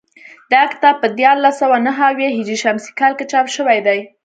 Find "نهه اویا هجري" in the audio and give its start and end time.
1.87-2.57